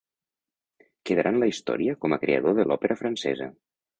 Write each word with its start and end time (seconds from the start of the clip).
Quedarà 1.09 1.33
en 1.33 1.37
la 1.43 1.49
història 1.51 1.95
com 2.05 2.17
a 2.17 2.19
creador 2.25 2.57
de 2.61 2.67
l'òpera 2.71 3.01
francesa. 3.05 3.51